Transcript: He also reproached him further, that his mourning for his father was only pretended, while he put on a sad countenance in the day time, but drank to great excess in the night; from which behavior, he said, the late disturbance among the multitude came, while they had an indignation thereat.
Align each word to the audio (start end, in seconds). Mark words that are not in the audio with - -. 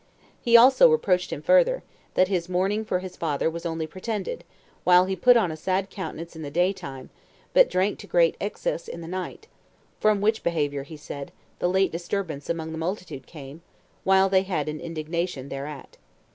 He 0.41 0.57
also 0.57 0.89
reproached 0.89 1.31
him 1.31 1.43
further, 1.43 1.83
that 2.15 2.27
his 2.27 2.49
mourning 2.49 2.83
for 2.83 2.97
his 3.01 3.15
father 3.15 3.51
was 3.51 3.67
only 3.67 3.85
pretended, 3.85 4.43
while 4.83 5.05
he 5.05 5.15
put 5.15 5.37
on 5.37 5.51
a 5.51 5.55
sad 5.55 5.91
countenance 5.91 6.35
in 6.35 6.41
the 6.41 6.49
day 6.49 6.73
time, 6.73 7.11
but 7.53 7.69
drank 7.69 7.99
to 7.99 8.07
great 8.07 8.35
excess 8.41 8.87
in 8.87 9.01
the 9.01 9.07
night; 9.07 9.45
from 9.99 10.19
which 10.19 10.41
behavior, 10.41 10.81
he 10.81 10.97
said, 10.97 11.31
the 11.59 11.69
late 11.69 11.91
disturbance 11.91 12.49
among 12.49 12.71
the 12.71 12.79
multitude 12.79 13.27
came, 13.27 13.61
while 14.03 14.27
they 14.27 14.41
had 14.41 14.67
an 14.67 14.79
indignation 14.79 15.49
thereat. 15.49 15.97